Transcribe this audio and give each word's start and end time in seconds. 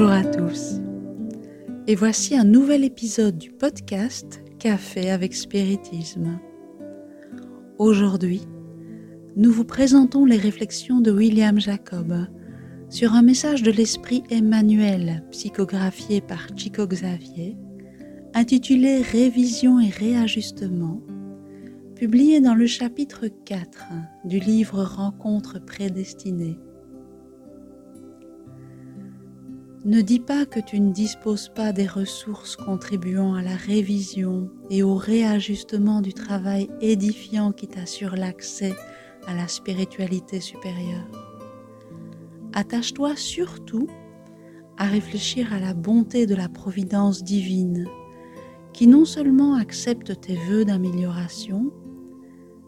Bonjour 0.00 0.14
à 0.14 0.22
tous. 0.22 0.74
Et 1.88 1.96
voici 1.96 2.36
un 2.36 2.44
nouvel 2.44 2.84
épisode 2.84 3.36
du 3.36 3.50
podcast 3.50 4.40
Café 4.60 5.10
avec 5.10 5.34
Spiritisme. 5.34 6.38
Aujourd'hui, 7.78 8.42
nous 9.34 9.50
vous 9.50 9.64
présentons 9.64 10.24
les 10.24 10.36
réflexions 10.36 11.00
de 11.00 11.10
William 11.10 11.58
Jacob 11.58 12.28
sur 12.88 13.14
un 13.14 13.22
message 13.22 13.64
de 13.64 13.72
l'esprit 13.72 14.22
Emmanuel 14.30 15.24
psychographié 15.32 16.20
par 16.20 16.46
Chico 16.56 16.86
Xavier, 16.86 17.56
intitulé 18.34 19.02
Révision 19.02 19.80
et 19.80 19.90
réajustement, 19.90 21.02
publié 21.96 22.40
dans 22.40 22.54
le 22.54 22.68
chapitre 22.68 23.26
4 23.26 23.88
du 24.26 24.38
livre 24.38 24.80
Rencontres 24.84 25.58
prédestinées 25.58 26.56
Ne 29.84 30.00
dis 30.00 30.18
pas 30.18 30.44
que 30.44 30.58
tu 30.58 30.80
ne 30.80 30.92
disposes 30.92 31.50
pas 31.50 31.72
des 31.72 31.86
ressources 31.86 32.56
contribuant 32.56 33.34
à 33.34 33.42
la 33.42 33.54
révision 33.54 34.50
et 34.70 34.82
au 34.82 34.96
réajustement 34.96 36.00
du 36.00 36.12
travail 36.12 36.68
édifiant 36.80 37.52
qui 37.52 37.68
t'assure 37.68 38.16
l'accès 38.16 38.74
à 39.28 39.34
la 39.34 39.46
spiritualité 39.46 40.40
supérieure. 40.40 41.06
Attache-toi 42.54 43.14
surtout 43.14 43.86
à 44.78 44.86
réfléchir 44.86 45.52
à 45.52 45.60
la 45.60 45.74
bonté 45.74 46.26
de 46.26 46.34
la 46.34 46.48
providence 46.48 47.22
divine, 47.22 47.86
qui 48.72 48.88
non 48.88 49.04
seulement 49.04 49.54
accepte 49.54 50.20
tes 50.20 50.34
voeux 50.34 50.64
d'amélioration, 50.64 51.70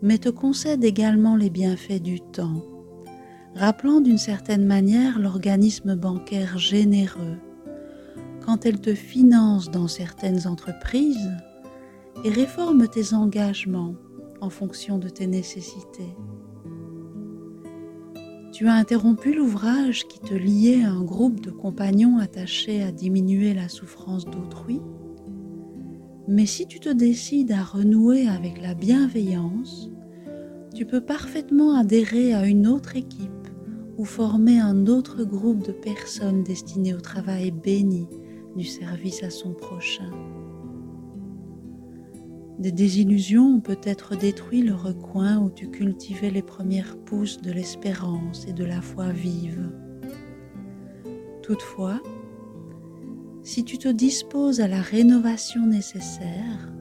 mais 0.00 0.16
te 0.16 0.30
concède 0.30 0.82
également 0.84 1.36
les 1.36 1.50
bienfaits 1.50 2.02
du 2.02 2.20
temps 2.20 2.62
rappelant 3.54 4.00
d'une 4.00 4.18
certaine 4.18 4.64
manière 4.64 5.18
l'organisme 5.18 5.94
bancaire 5.94 6.58
généreux 6.58 7.38
quand 8.44 8.66
elle 8.66 8.80
te 8.80 8.94
finance 8.94 9.70
dans 9.70 9.88
certaines 9.88 10.46
entreprises 10.46 11.30
et 12.24 12.30
réforme 12.30 12.88
tes 12.88 13.14
engagements 13.14 13.94
en 14.40 14.50
fonction 14.50 14.98
de 14.98 15.08
tes 15.08 15.26
nécessités. 15.26 16.14
Tu 18.52 18.68
as 18.68 18.74
interrompu 18.74 19.34
l'ouvrage 19.34 20.06
qui 20.06 20.20
te 20.20 20.34
liait 20.34 20.84
à 20.84 20.90
un 20.90 21.02
groupe 21.02 21.40
de 21.40 21.50
compagnons 21.50 22.18
attachés 22.18 22.82
à 22.82 22.92
diminuer 22.92 23.54
la 23.54 23.68
souffrance 23.68 24.26
d'autrui, 24.26 24.80
mais 26.28 26.46
si 26.46 26.66
tu 26.66 26.80
te 26.80 26.88
décides 26.88 27.52
à 27.52 27.62
renouer 27.62 28.28
avec 28.28 28.60
la 28.60 28.74
bienveillance, 28.74 29.90
tu 30.74 30.86
peux 30.86 31.00
parfaitement 31.00 31.76
adhérer 31.76 32.34
à 32.34 32.46
une 32.46 32.66
autre 32.66 32.96
équipe 32.96 33.33
ou 33.96 34.04
former 34.04 34.58
un 34.58 34.86
autre 34.86 35.24
groupe 35.24 35.64
de 35.64 35.72
personnes 35.72 36.42
destinées 36.42 36.94
au 36.94 37.00
travail 37.00 37.50
béni 37.50 38.08
du 38.56 38.64
service 38.64 39.22
à 39.22 39.30
son 39.30 39.52
prochain. 39.52 40.10
Des 42.58 42.72
désillusions 42.72 43.56
ont 43.56 43.60
peut-être 43.60 44.16
détruit 44.16 44.62
le 44.62 44.74
recoin 44.74 45.38
où 45.38 45.50
tu 45.50 45.70
cultivais 45.70 46.30
les 46.30 46.42
premières 46.42 46.96
pousses 46.96 47.40
de 47.40 47.50
l'espérance 47.50 48.46
et 48.46 48.52
de 48.52 48.64
la 48.64 48.80
foi 48.80 49.10
vive. 49.10 49.72
Toutefois, 51.42 52.00
si 53.42 53.64
tu 53.64 53.76
te 53.76 53.88
disposes 53.88 54.60
à 54.60 54.68
la 54.68 54.80
rénovation 54.80 55.66
nécessaire, 55.66 56.72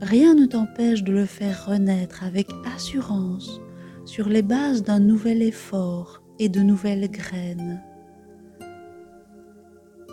rien 0.00 0.34
ne 0.34 0.46
t'empêche 0.46 1.04
de 1.04 1.12
le 1.12 1.26
faire 1.26 1.66
renaître 1.66 2.24
avec 2.24 2.48
assurance 2.74 3.60
sur 4.06 4.28
les 4.28 4.42
bases 4.42 4.82
d'un 4.82 5.00
nouvel 5.00 5.42
effort 5.42 6.23
et 6.38 6.48
de 6.48 6.60
nouvelles 6.60 7.10
graines. 7.10 7.82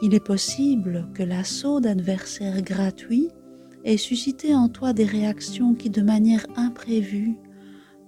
Il 0.01 0.15
est 0.15 0.25
possible 0.25 1.07
que 1.13 1.23
l'assaut 1.23 1.79
d'adversaires 1.79 2.61
gratuits 2.61 3.29
ait 3.83 3.97
suscité 3.97 4.55
en 4.55 4.67
toi 4.67 4.93
des 4.93 5.05
réactions 5.05 5.73
qui, 5.75 5.89
de 5.89 6.01
manière 6.01 6.45
imprévue, 6.55 7.35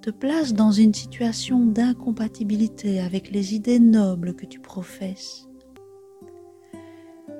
te 0.01 0.09
placent 0.09 0.53
dans 0.53 0.71
une 0.71 0.93
situation 0.93 1.65
d'incompatibilité 1.65 2.99
avec 2.99 3.31
les 3.31 3.55
idées 3.55 3.79
nobles 3.79 4.35
que 4.35 4.45
tu 4.45 4.59
professes. 4.59 5.47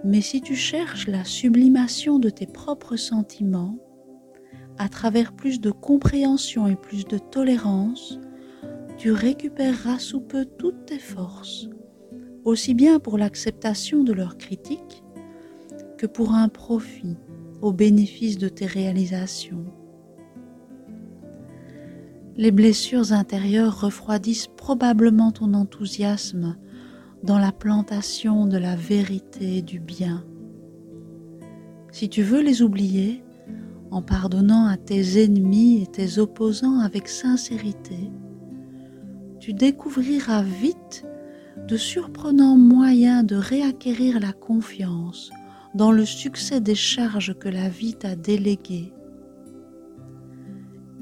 Mais 0.06 0.22
si 0.22 0.42
tu 0.42 0.56
cherches 0.56 1.08
la 1.08 1.24
sublimation 1.24 2.20
de 2.20 2.30
tes 2.30 2.48
propres 2.48 2.96
sentiments, 2.96 3.78
à 4.78 4.90
travers 4.90 5.34
plus 5.34 5.62
de 5.62 5.72
compréhension 5.72 6.68
et 6.68 6.76
plus 6.76 7.06
de 7.06 7.18
tolérance, 7.18 8.20
tu 9.04 9.12
récupéreras 9.12 10.00
sous 10.00 10.22
peu 10.22 10.46
toutes 10.46 10.86
tes 10.86 10.98
forces, 10.98 11.68
aussi 12.46 12.74
bien 12.74 13.00
pour 13.00 13.18
l'acceptation 13.18 14.02
de 14.02 14.14
leurs 14.14 14.38
critiques 14.38 15.04
que 15.98 16.06
pour 16.06 16.32
un 16.32 16.48
profit 16.48 17.18
au 17.62 17.74
bénéfice 17.74 18.38
de 18.38 18.48
tes 18.48 18.66
réalisations. 18.66 19.66
Les 22.38 22.52
blessures 22.52 23.12
intérieures 23.12 23.82
refroidissent 23.82 24.48
probablement 24.48 25.34
ton 25.34 25.54
enthousiasme 25.54 26.56
dans 27.24 27.40
la 27.40 27.52
plantation 27.52 28.46
de 28.46 28.58
la 28.58 28.78
vérité 28.78 29.58
et 29.58 29.62
du 29.62 29.82
bien. 29.82 30.26
Si 31.92 32.08
tu 32.08 32.24
veux 32.24 32.42
les 32.42 32.62
oublier, 32.62 33.22
en 33.92 34.02
pardonnant 34.02 34.66
à 34.66 34.78
tes 34.78 35.22
ennemis 35.22 35.84
et 35.84 35.88
tes 35.88 36.20
opposants 36.20 36.80
avec 36.80 37.10
sincérité, 37.10 38.10
tu 39.44 39.52
découvriras 39.52 40.42
vite 40.42 41.06
de 41.68 41.76
surprenants 41.76 42.56
moyens 42.56 43.26
de 43.26 43.36
réacquérir 43.36 44.22
la 44.22 44.32
confiance 44.32 45.32
dans 45.76 45.92
le 45.92 46.06
succès 46.06 46.62
des 46.62 46.76
charges 46.76 47.38
que 47.38 47.50
la 47.50 47.68
vie 47.68 47.94
t'a 47.94 48.16
déléguées. 48.16 48.94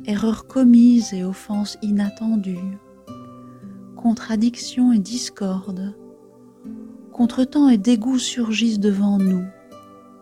Erreurs 0.05 0.47
commises 0.47 1.13
et 1.13 1.23
offenses 1.23 1.77
inattendues, 1.83 2.79
contradictions 3.95 4.91
et 4.91 4.97
discordes, 4.97 5.95
contretemps 7.13 7.69
et 7.69 7.77
dégoûts 7.77 8.17
surgissent 8.17 8.79
devant 8.79 9.19
nous, 9.19 9.43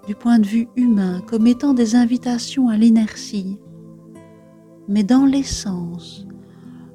du 0.08 0.16
point 0.16 0.40
de 0.40 0.46
vue 0.46 0.68
humain, 0.75 1.22
comme 1.25 1.47
étant 1.47 1.74
des 1.74 1.96
invitations 1.96 2.68
à 2.68 2.75
l'inertie. 2.75 3.58
Mais 4.90 5.03
dans 5.03 5.24
l'essence, 5.24 6.28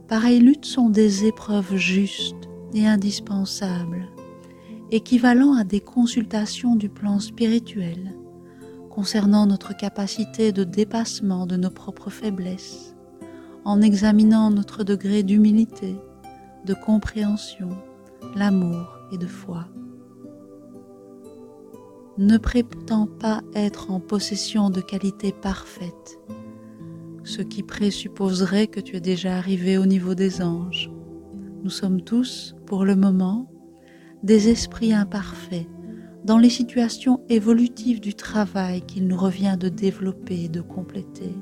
Pareilles 0.09 0.41
luttes 0.41 0.67
sont 0.67 0.91
des 0.91 1.25
épreuves 1.25 1.77
justes 1.77 2.49
et 2.75 2.87
indispensables, 2.87 4.09
équivalent 4.91 5.55
à 5.55 5.65
des 5.65 5.81
consultations 5.81 6.77
du 6.77 6.91
plan 6.91 7.21
spirituel 7.21 8.15
concernant 8.91 9.47
notre 9.47 9.75
capacité 9.75 10.53
de 10.53 10.63
dépassement 10.63 11.47
de 11.47 11.57
nos 11.57 11.71
propres 11.71 12.11
faiblesses, 12.11 12.95
en 13.65 13.81
examinant 13.81 14.51
notre 14.51 14.85
degré 14.85 15.23
d'humilité, 15.23 15.97
de 16.65 16.75
compréhension, 16.75 17.71
l'amour 18.37 18.87
et 19.11 19.19
de 19.19 19.27
foi. 19.27 19.67
Ne 22.19 22.37
prétends 22.37 23.07
pas 23.07 23.41
être 23.55 23.91
en 23.91 24.01
possession 24.01 24.71
de 24.71 24.81
qualités 24.81 25.33
parfaites 25.33 26.19
ce 27.25 27.41
qui 27.41 27.63
présupposerait 27.63 28.67
que 28.67 28.81
tu 28.81 28.97
es 28.97 29.01
déjà 29.01 29.37
arrivé 29.37 29.79
au 29.79 29.87
niveau 29.87 30.15
des 30.15 30.43
anges. 30.43 30.91
Nous 31.63 31.71
sommes 31.71 32.03
tous, 32.03 32.55
pour 32.67 32.85
le 32.85 32.95
moment, 32.95 33.51
des 34.23 34.51
esprits 34.51 34.93
imparfaits 34.93 35.67
dans 36.25 36.39
les 36.39 36.51
situations 36.51 37.21
évolutives 37.29 38.01
du 38.01 38.15
travail 38.15 38.83
qu'il 38.83 39.07
nous 39.09 39.17
revient 39.17 39.57
de 39.59 39.69
développer 39.69 40.45
et 40.45 40.49
de 40.49 40.61
compléter. 40.61 41.35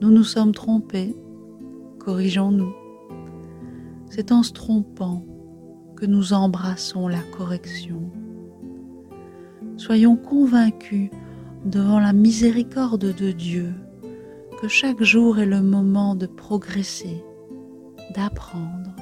Nous 0.00 0.10
nous 0.10 0.24
sommes 0.24 0.52
trompés, 0.52 1.14
corrigeons-nous. 1.98 2.74
C'est 4.10 4.32
en 4.32 4.42
se 4.42 4.52
trompant 4.52 5.24
que 5.96 6.06
nous 6.06 6.32
embrassons 6.32 7.08
la 7.08 7.22
correction. 7.36 8.10
Soyons 9.76 10.16
convaincus 10.16 11.10
devant 11.64 12.00
la 12.00 12.12
miséricorde 12.12 13.14
de 13.14 13.32
Dieu 13.32 13.74
que 14.60 14.68
chaque 14.68 15.02
jour 15.02 15.38
est 15.38 15.46
le 15.46 15.60
moment 15.60 16.14
de 16.14 16.26
progresser, 16.26 17.22
d'apprendre, 18.14 18.96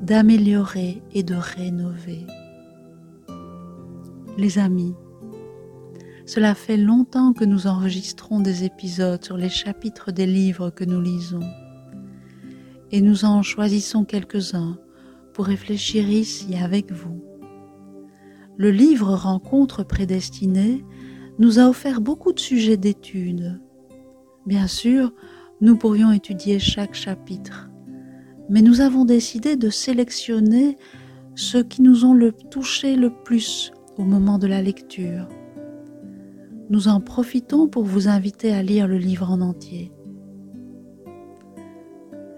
d'améliorer 0.00 1.02
et 1.12 1.22
de 1.22 1.34
rénover. 1.34 2.24
Les 4.38 4.58
amis, 4.58 4.94
cela 6.24 6.54
fait 6.54 6.78
longtemps 6.78 7.34
que 7.34 7.44
nous 7.44 7.66
enregistrons 7.66 8.40
des 8.40 8.64
épisodes 8.64 9.22
sur 9.22 9.36
les 9.36 9.50
chapitres 9.50 10.10
des 10.10 10.26
livres 10.26 10.70
que 10.70 10.84
nous 10.84 11.02
lisons 11.02 11.46
et 12.90 13.02
nous 13.02 13.26
en 13.26 13.42
choisissons 13.42 14.04
quelques-uns 14.04 14.78
pour 15.34 15.44
réfléchir 15.44 16.08
ici 16.08 16.56
avec 16.56 16.90
vous. 16.92 17.22
Le 18.56 18.70
livre 18.70 19.14
Rencontres 19.14 19.84
prédestinées 19.84 20.82
nous 21.38 21.58
a 21.58 21.68
offert 21.68 22.00
beaucoup 22.00 22.32
de 22.32 22.40
sujets 22.40 22.78
d'études 22.78 23.60
Bien 24.48 24.66
sûr, 24.66 25.12
nous 25.60 25.76
pourrions 25.76 26.10
étudier 26.10 26.58
chaque 26.58 26.94
chapitre, 26.94 27.68
mais 28.48 28.62
nous 28.62 28.80
avons 28.80 29.04
décidé 29.04 29.56
de 29.56 29.68
sélectionner 29.68 30.78
ceux 31.34 31.62
qui 31.62 31.82
nous 31.82 32.06
ont 32.06 32.14
le 32.14 32.32
touché 32.32 32.96
le 32.96 33.10
plus 33.10 33.72
au 33.98 34.04
moment 34.04 34.38
de 34.38 34.46
la 34.46 34.62
lecture. 34.62 35.28
Nous 36.70 36.88
en 36.88 37.02
profitons 37.02 37.68
pour 37.68 37.84
vous 37.84 38.08
inviter 38.08 38.50
à 38.50 38.62
lire 38.62 38.88
le 38.88 38.96
livre 38.96 39.30
en 39.30 39.42
entier. 39.42 39.92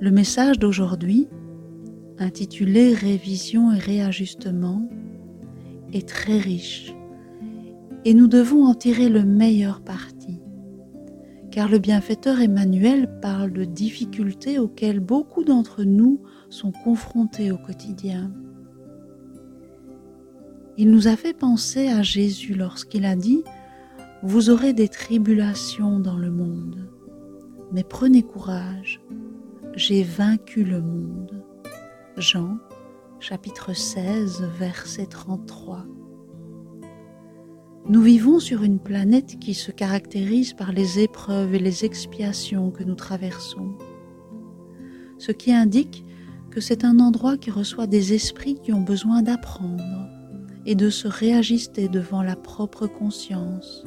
Le 0.00 0.10
message 0.10 0.58
d'aujourd'hui, 0.58 1.28
intitulé 2.18 2.92
Révision 2.92 3.70
et 3.70 3.78
réajustement, 3.78 4.90
est 5.92 6.08
très 6.08 6.38
riche 6.38 6.92
et 8.04 8.14
nous 8.14 8.26
devons 8.26 8.64
en 8.64 8.74
tirer 8.74 9.08
le 9.08 9.24
meilleur 9.24 9.80
parti. 9.80 10.19
Car 11.50 11.68
le 11.68 11.78
bienfaiteur 11.78 12.40
Emmanuel 12.40 13.18
parle 13.20 13.52
de 13.52 13.64
difficultés 13.64 14.60
auxquelles 14.60 15.00
beaucoup 15.00 15.42
d'entre 15.42 15.82
nous 15.82 16.22
sont 16.48 16.70
confrontés 16.70 17.50
au 17.50 17.58
quotidien. 17.58 18.30
Il 20.76 20.92
nous 20.92 21.08
a 21.08 21.16
fait 21.16 21.36
penser 21.36 21.88
à 21.88 22.02
Jésus 22.02 22.54
lorsqu'il 22.54 23.04
a 23.04 23.16
dit⁇ 23.16 23.42
Vous 24.22 24.48
aurez 24.48 24.72
des 24.72 24.88
tribulations 24.88 25.98
dans 25.98 26.16
le 26.16 26.30
monde, 26.30 26.88
mais 27.72 27.82
prenez 27.82 28.22
courage, 28.22 29.00
j'ai 29.74 30.04
vaincu 30.04 30.62
le 30.62 30.80
monde. 30.80 31.44
Jean 32.16 32.58
chapitre 33.18 33.74
16 33.74 34.44
verset 34.56 35.06
33. 35.06 35.84
Nous 37.90 38.02
vivons 38.02 38.38
sur 38.38 38.62
une 38.62 38.78
planète 38.78 39.40
qui 39.40 39.52
se 39.52 39.72
caractérise 39.72 40.52
par 40.52 40.70
les 40.70 41.00
épreuves 41.00 41.56
et 41.56 41.58
les 41.58 41.84
expiations 41.84 42.70
que 42.70 42.84
nous 42.84 42.94
traversons, 42.94 43.72
ce 45.18 45.32
qui 45.32 45.52
indique 45.52 46.04
que 46.52 46.60
c'est 46.60 46.84
un 46.84 47.00
endroit 47.00 47.36
qui 47.36 47.50
reçoit 47.50 47.88
des 47.88 48.12
esprits 48.12 48.60
qui 48.62 48.72
ont 48.72 48.80
besoin 48.80 49.22
d'apprendre 49.22 50.06
et 50.66 50.76
de 50.76 50.88
se 50.88 51.08
réajuster 51.08 51.88
devant 51.88 52.22
la 52.22 52.36
propre 52.36 52.86
conscience. 52.86 53.84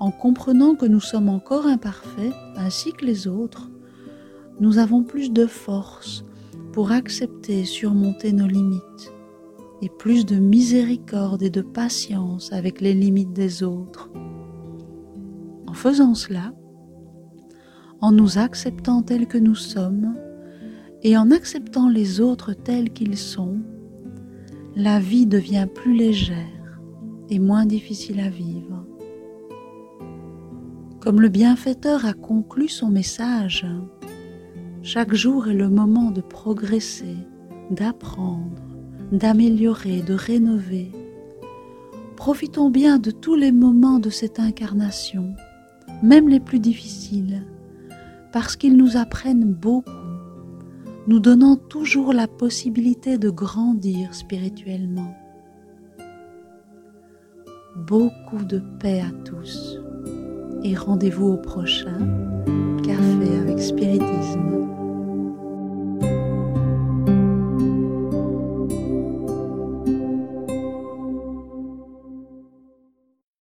En 0.00 0.10
comprenant 0.10 0.74
que 0.74 0.86
nous 0.86 0.98
sommes 0.98 1.28
encore 1.28 1.68
imparfaits, 1.68 2.34
ainsi 2.56 2.92
que 2.92 3.06
les 3.06 3.28
autres, 3.28 3.70
nous 4.58 4.78
avons 4.78 5.04
plus 5.04 5.30
de 5.30 5.46
force 5.46 6.24
pour 6.72 6.90
accepter 6.90 7.60
et 7.60 7.64
surmonter 7.64 8.32
nos 8.32 8.48
limites 8.48 9.12
et 9.82 9.88
plus 9.88 10.26
de 10.26 10.36
miséricorde 10.36 11.42
et 11.42 11.50
de 11.50 11.62
patience 11.62 12.52
avec 12.52 12.80
les 12.80 12.94
limites 12.94 13.32
des 13.32 13.62
autres. 13.62 14.10
En 15.66 15.74
faisant 15.74 16.14
cela, 16.14 16.52
en 18.00 18.12
nous 18.12 18.38
acceptant 18.38 19.02
tels 19.02 19.26
que 19.26 19.38
nous 19.38 19.54
sommes 19.54 20.14
et 21.02 21.16
en 21.16 21.30
acceptant 21.30 21.88
les 21.88 22.20
autres 22.20 22.52
tels 22.52 22.90
qu'ils 22.90 23.16
sont, 23.16 23.58
la 24.76 25.00
vie 25.00 25.26
devient 25.26 25.66
plus 25.72 25.94
légère 25.94 26.80
et 27.28 27.38
moins 27.38 27.66
difficile 27.66 28.20
à 28.20 28.28
vivre. 28.28 28.86
Comme 31.00 31.20
le 31.20 31.28
bienfaiteur 31.28 32.04
a 32.04 32.12
conclu 32.12 32.68
son 32.68 32.90
message, 32.90 33.66
chaque 34.82 35.14
jour 35.14 35.48
est 35.48 35.54
le 35.54 35.68
moment 35.68 36.10
de 36.10 36.20
progresser, 36.20 37.16
d'apprendre, 37.70 38.62
d'améliorer, 39.12 40.02
de 40.02 40.14
rénover. 40.14 40.90
Profitons 42.16 42.70
bien 42.70 42.98
de 42.98 43.10
tous 43.10 43.34
les 43.34 43.52
moments 43.52 43.98
de 43.98 44.10
cette 44.10 44.38
incarnation, 44.38 45.34
même 46.02 46.28
les 46.28 46.40
plus 46.40 46.60
difficiles, 46.60 47.42
parce 48.32 48.56
qu'ils 48.56 48.76
nous 48.76 48.96
apprennent 48.96 49.52
beaucoup, 49.52 49.90
nous 51.06 51.18
donnant 51.18 51.56
toujours 51.56 52.12
la 52.12 52.28
possibilité 52.28 53.18
de 53.18 53.30
grandir 53.30 54.14
spirituellement. 54.14 55.14
Beaucoup 57.76 58.44
de 58.44 58.62
paix 58.78 59.00
à 59.00 59.10
tous 59.24 59.78
et 60.62 60.74
rendez-vous 60.76 61.28
au 61.28 61.36
prochain 61.36 61.98